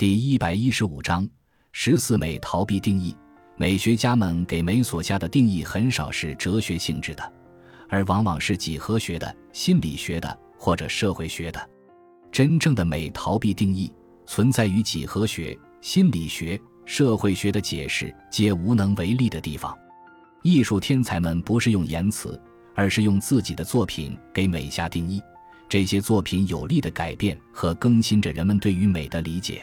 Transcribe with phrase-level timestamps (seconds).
[0.00, 1.28] 第一百一十五章
[1.72, 3.14] 十四美逃避定义。
[3.58, 7.32] 美学家们给美所下的定义很少是哲学性质的，
[7.86, 11.68] 而往往是几何学的、心理学的或者社会学的。
[12.32, 13.92] 真正的美逃避定义，
[14.24, 19.78] 存在于几何学、心理学、社会学的解释皆无能为力的地方。
[20.42, 22.40] 艺术天才们不是用言辞，
[22.74, 25.20] 而是用自己的作品给美下定义。
[25.68, 29.62] 这些作品有力的改变和更新着人们对于美的理解。